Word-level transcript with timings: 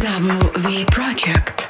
W 0.00 0.86
Project. 0.86 1.68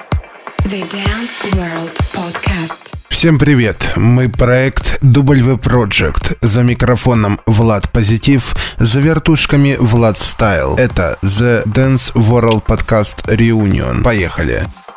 The 0.65 0.83
Dance 0.89 1.43
World 1.57 1.99
Podcast. 2.13 2.95
Всем 3.09 3.39
привет! 3.39 3.91
Мы 3.97 4.29
проект 4.29 5.03
W 5.03 5.59
Project. 5.59 6.37
За 6.41 6.63
микрофоном 6.63 7.41
Влад 7.47 7.89
Позитив, 7.89 8.55
за 8.79 9.01
вертушками 9.01 9.77
Влад 9.81 10.17
Стайл. 10.17 10.77
Это 10.77 11.19
The 11.23 11.65
Dance 11.65 12.13
World 12.15 12.63
Podcast 12.67 13.25
Reunion. 13.27 14.05
Поехали! 14.05 14.63
of 14.63 14.90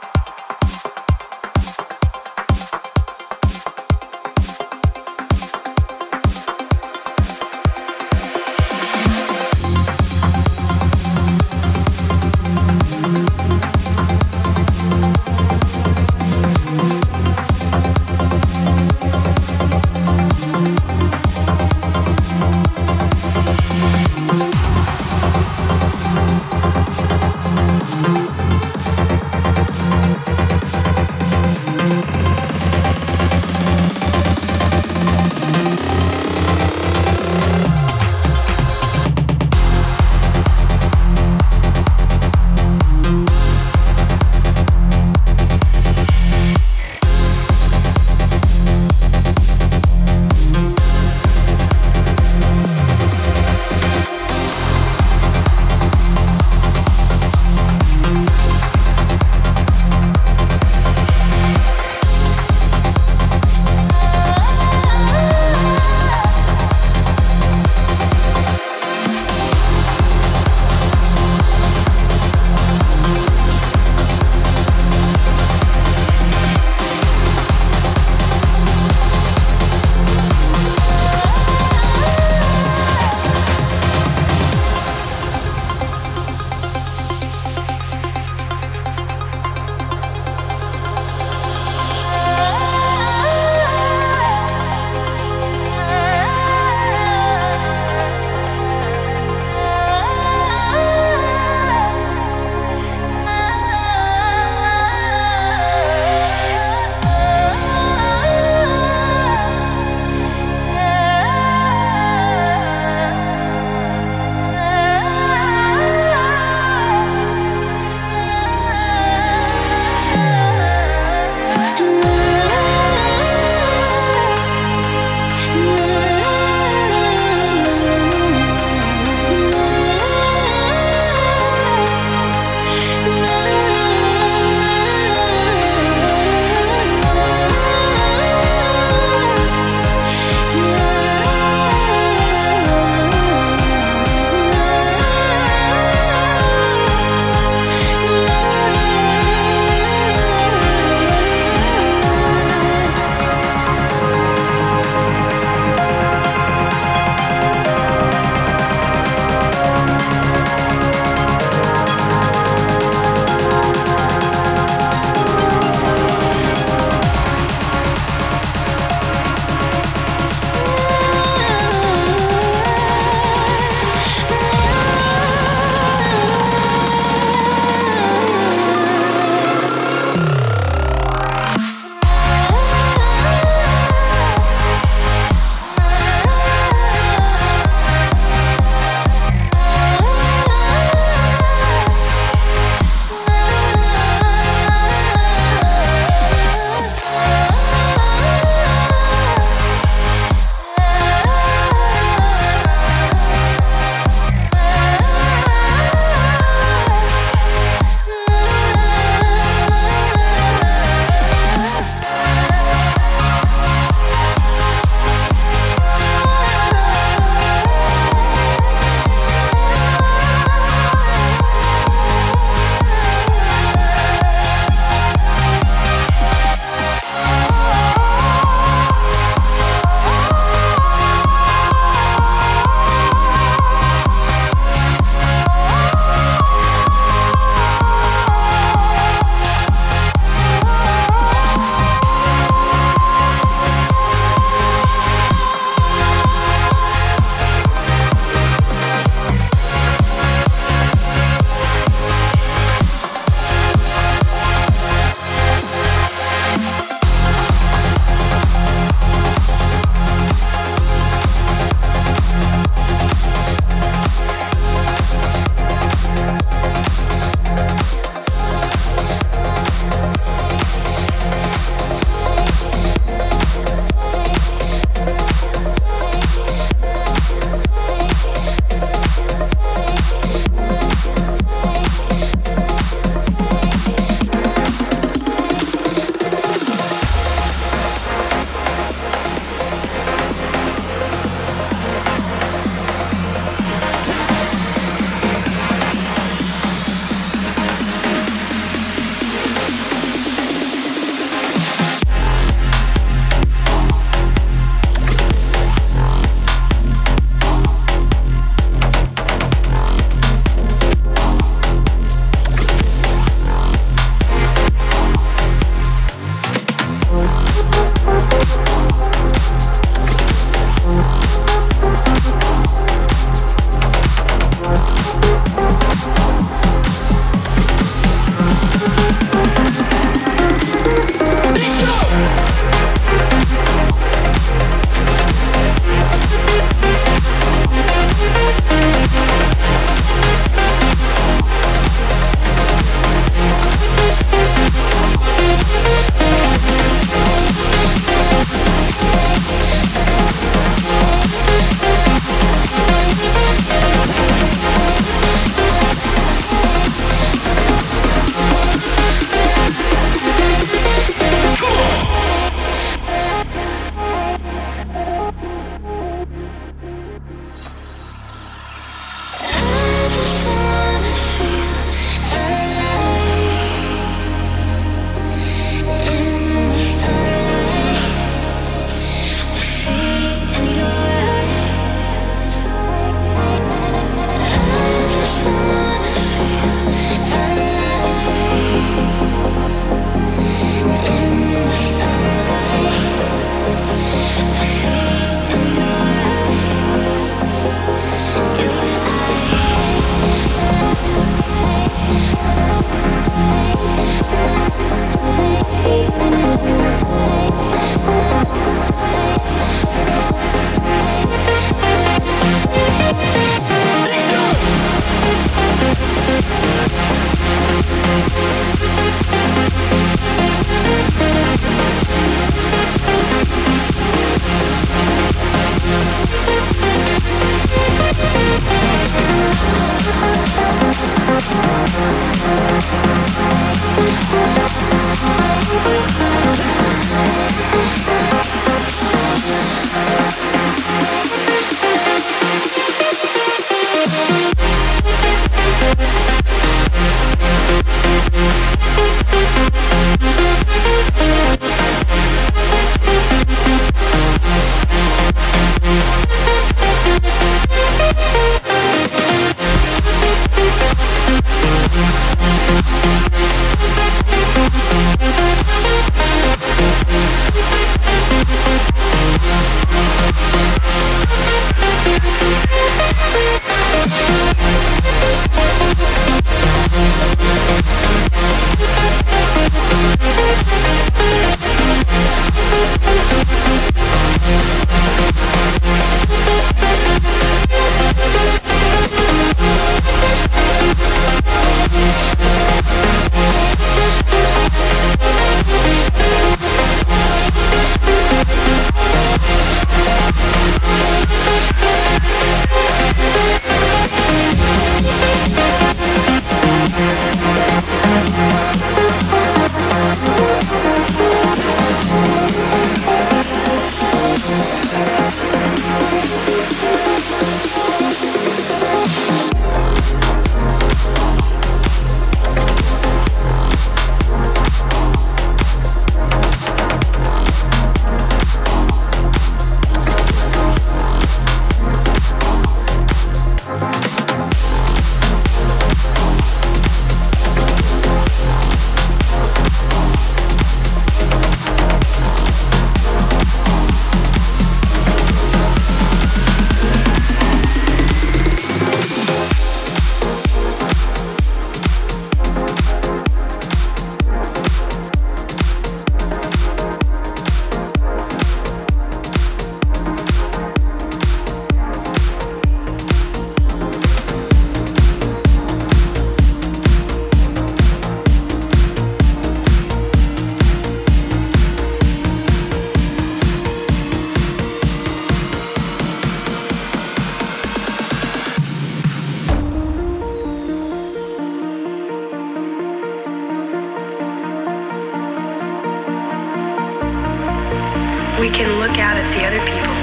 we 588.44 588.50
can 588.50 588.78
look 588.78 589.00
out 589.00 589.16
at 589.16 589.24
the 589.32 589.46
other 589.48 589.64
people 589.64 589.96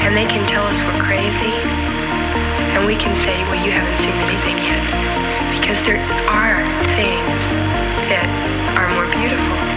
and 0.00 0.16
they 0.16 0.24
can 0.24 0.48
tell 0.48 0.64
us 0.64 0.80
we're 0.80 1.04
crazy 1.04 1.52
and 2.72 2.86
we 2.86 2.96
can 2.96 3.14
say, 3.20 3.36
well, 3.44 3.62
you 3.62 3.70
haven't 3.70 3.98
seen 3.98 4.16
anything 4.24 4.56
yet. 4.64 4.80
Because 5.52 5.76
there 5.84 6.00
are 6.24 6.64
things 6.96 7.40
that 8.08 8.24
are 8.80 8.88
more 8.96 9.12
beautiful. 9.12 9.73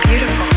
beautiful. 0.00 0.51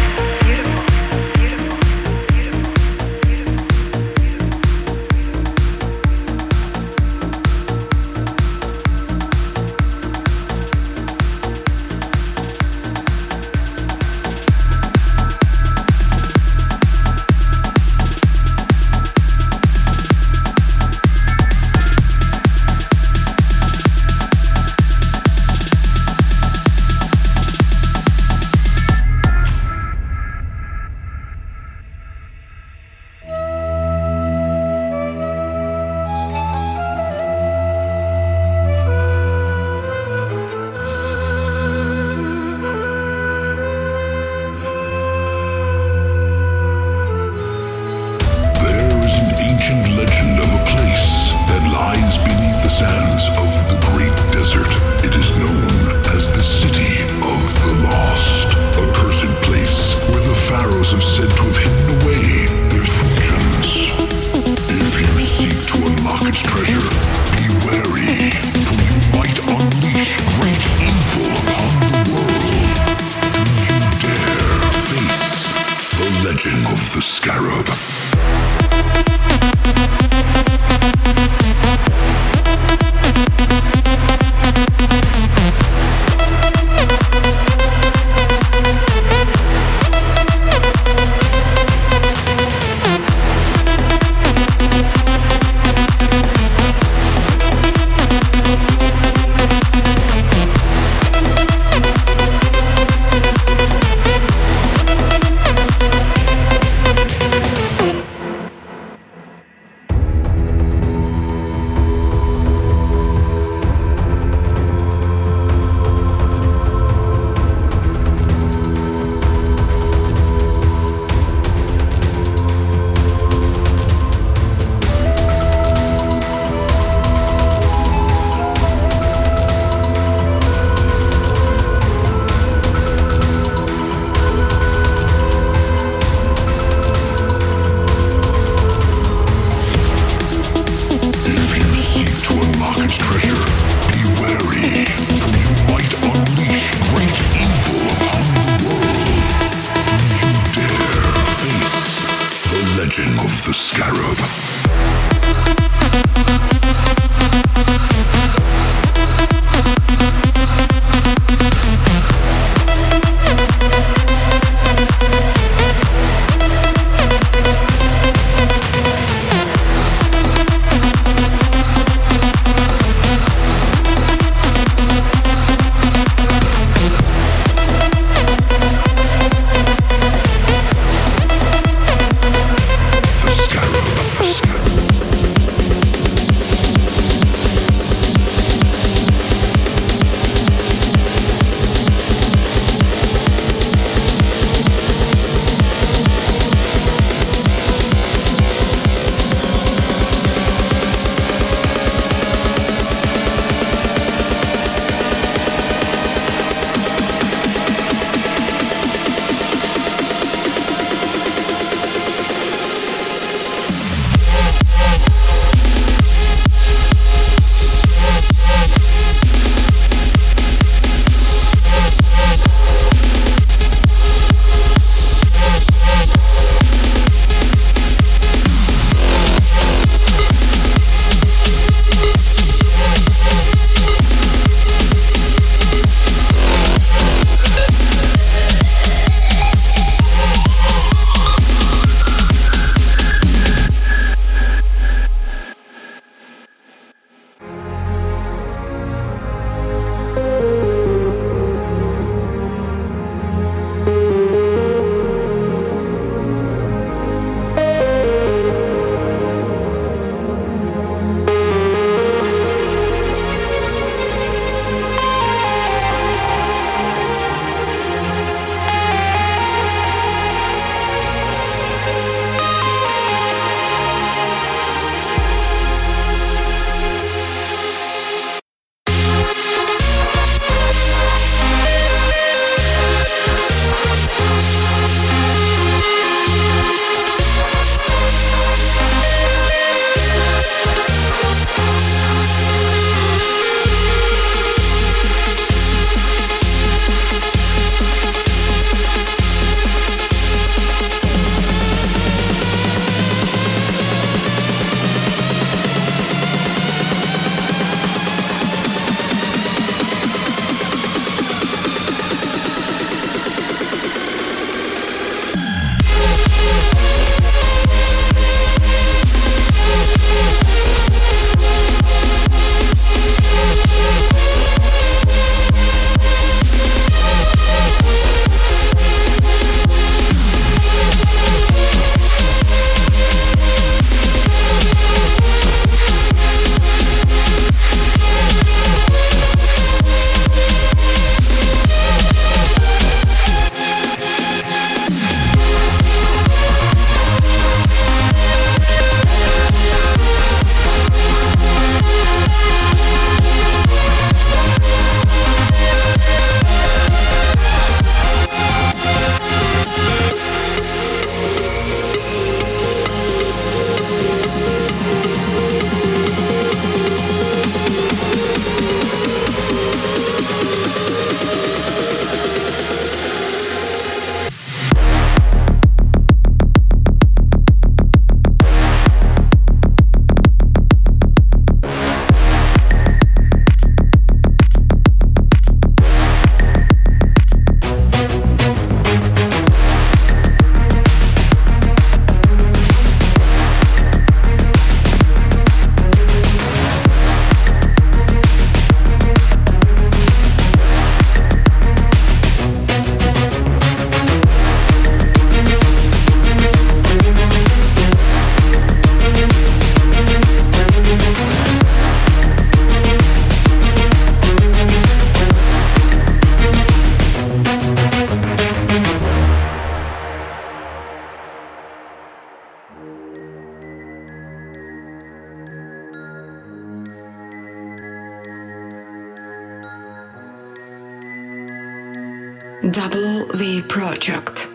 V 433.45 433.61
Project, 433.61 434.47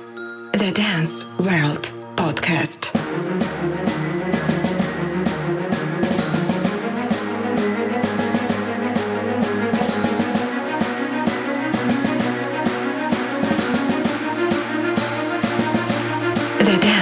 the 0.53 0.73
Dance 0.75 1.25
World 1.39 1.93
Podcast. 2.17 2.91
The 16.59 16.79
Dance 16.83 17.00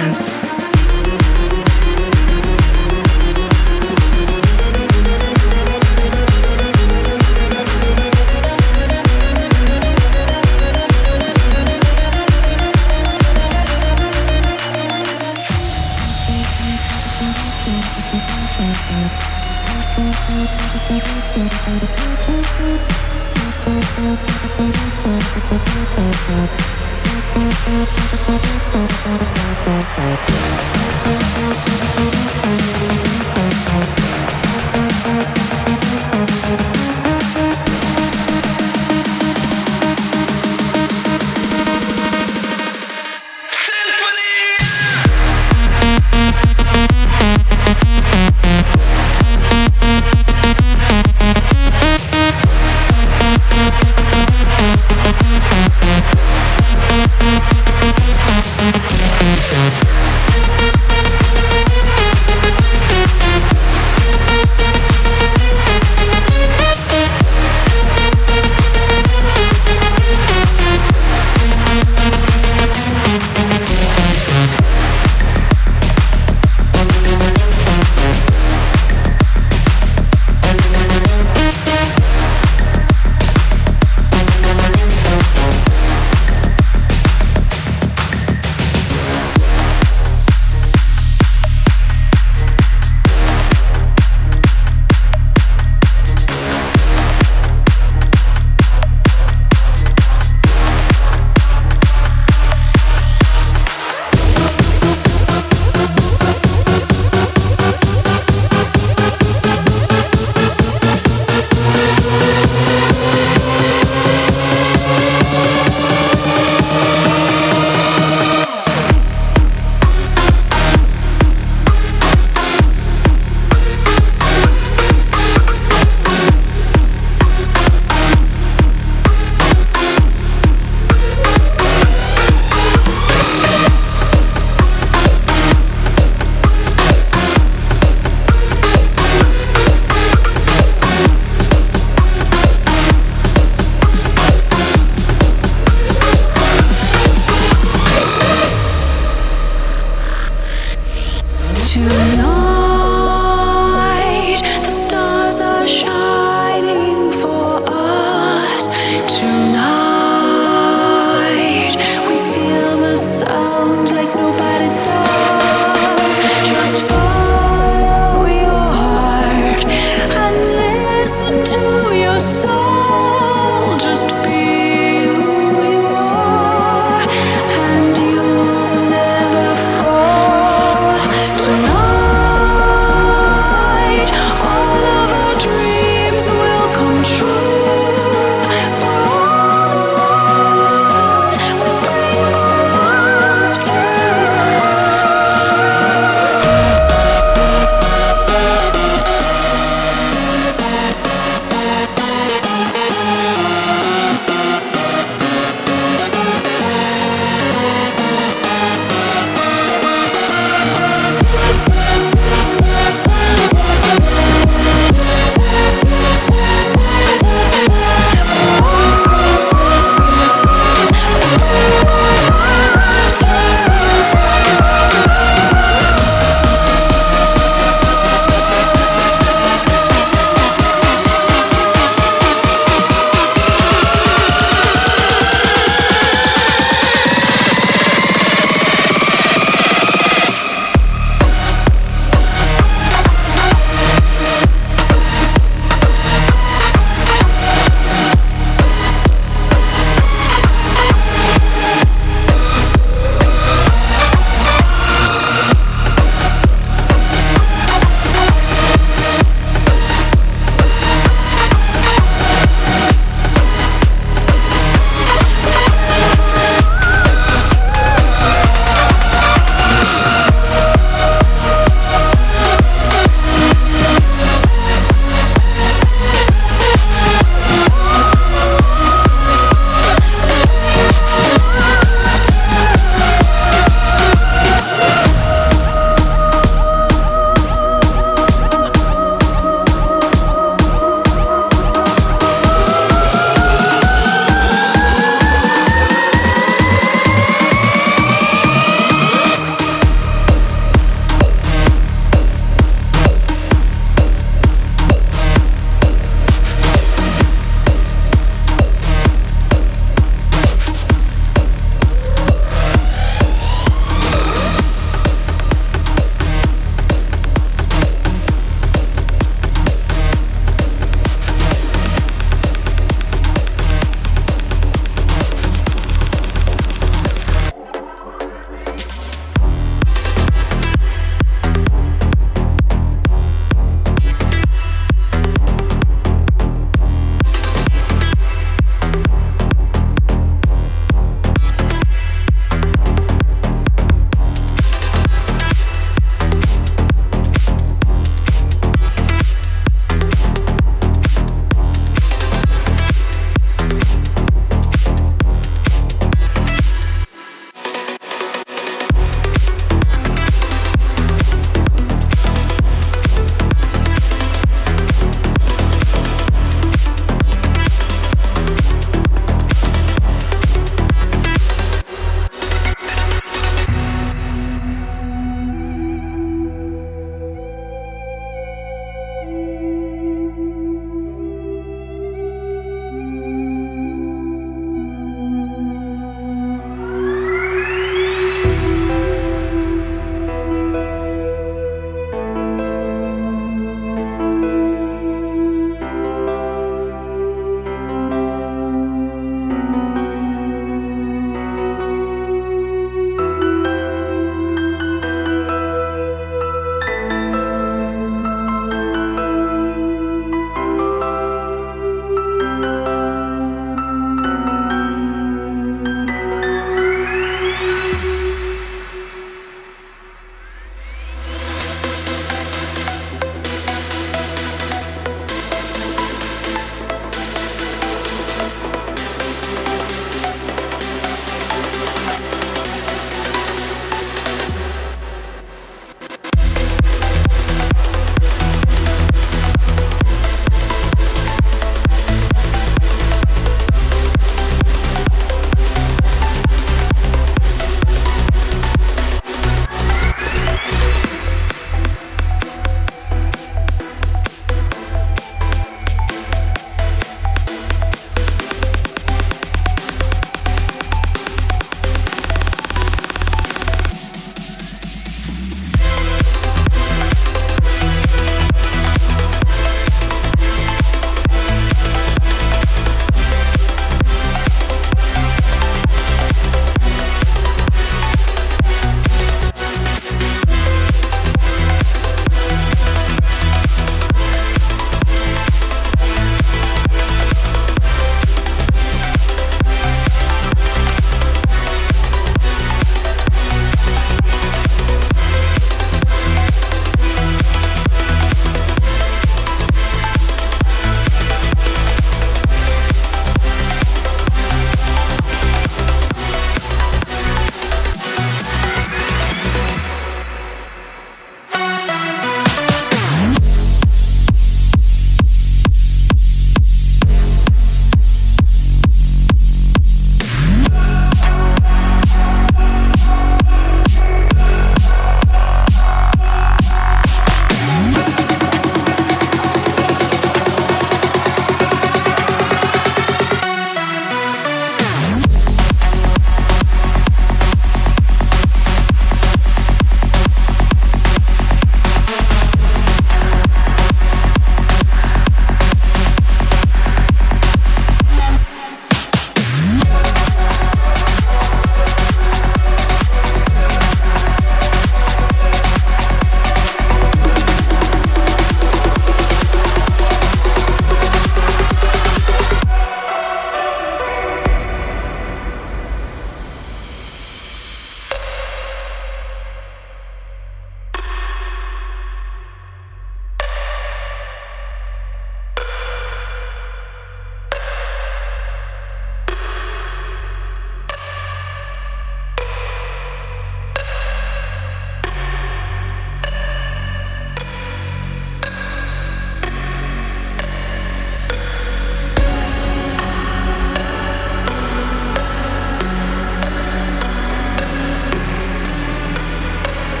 I 151.91 152.15
know. 152.17 152.48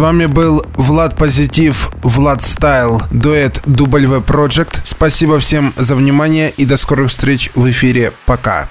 Вами 0.00 0.26
был 0.26 0.64
Влад 0.76 1.16
Позитив, 1.16 1.90
Влад 2.02 2.42
Стайл, 2.42 3.02
дуэт 3.10 3.62
W 3.66 4.24
Project. 4.24 4.80
Спасибо 4.84 5.38
всем 5.38 5.74
за 5.76 5.94
внимание 5.94 6.50
и 6.50 6.64
до 6.64 6.76
скорых 6.76 7.10
встреч 7.10 7.50
в 7.54 7.70
эфире. 7.70 8.12
Пока. 8.26 8.68